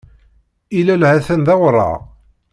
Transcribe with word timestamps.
Ilel 0.77 1.03
ha-t-an 1.09 1.41
d 1.45 1.47
awraɣ. 1.53 1.93